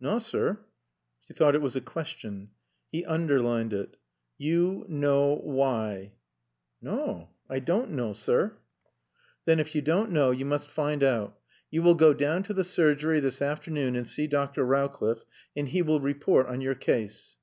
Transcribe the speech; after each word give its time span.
"Naw, 0.00 0.16
sir." 0.16 0.60
She 1.26 1.34
thought 1.34 1.54
it 1.54 1.60
was 1.60 1.76
a 1.76 1.82
question. 1.82 2.48
He 2.90 3.04
underlined 3.04 3.74
it. 3.74 3.98
"You 4.38 4.86
know 4.88 5.34
why." 5.44 6.12
"Naw. 6.80 7.26
I 7.50 7.58
doan' 7.58 7.94
knaw, 7.94 8.14
sir." 8.14 8.56
"Then, 9.44 9.60
if 9.60 9.74
you 9.74 9.82
don't 9.82 10.10
know, 10.12 10.30
you 10.30 10.46
must 10.46 10.70
find 10.70 11.02
out. 11.04 11.38
You 11.70 11.82
will 11.82 11.94
go 11.94 12.14
down 12.14 12.42
to 12.44 12.54
the 12.54 12.64
surgery 12.64 13.20
this 13.20 13.42
afternoon 13.42 13.96
and 13.96 14.06
see 14.06 14.26
Dr. 14.26 14.64
Rowcliffe, 14.64 15.26
and 15.54 15.68
he 15.68 15.82
will 15.82 16.00
report 16.00 16.46
on 16.46 16.62
your 16.62 16.74
case." 16.74 17.36